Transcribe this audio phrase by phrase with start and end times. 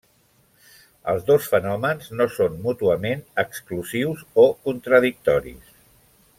[1.11, 5.73] Els dos fenòmens no són mútuament exclusius o contradictoris.